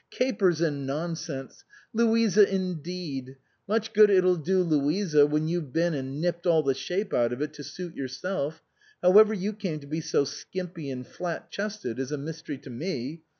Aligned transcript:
"Capers 0.09 0.61
and 0.61 0.87
nonsense! 0.87 1.63
Louisa 1.93 2.51
indeed! 2.51 3.35
Much 3.67 3.93
good 3.93 4.09
it'll 4.09 4.35
do 4.35 4.63
Louisa 4.63 5.27
when 5.27 5.47
you've 5.47 5.71
been 5.71 5.93
and 5.93 6.19
nipped 6.19 6.47
all 6.47 6.63
the 6.63 6.73
shape 6.73 7.13
out 7.13 7.31
of 7.31 7.39
it 7.39 7.53
to 7.53 7.63
suit 7.63 7.95
yourself. 7.95 8.63
However 9.03 9.35
you 9.35 9.53
came 9.53 9.79
to 9.79 9.85
be 9.85 10.01
so 10.01 10.23
skimpy 10.23 10.89
and 10.89 11.05
flat 11.05 11.51
chested 11.51 11.99
is 11.99 12.11
a 12.11 12.17
mystery 12.17 12.57
to 12.57 12.71
me. 12.71 13.21